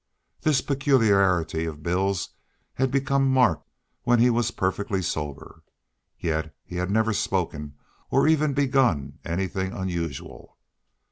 [0.41, 2.29] This peculiarity of Bill's
[2.73, 3.69] had become marked
[4.01, 5.61] when he was perfectly sober.
[6.19, 7.75] Yet he had never spoken
[8.09, 10.57] or even begun anything unusual.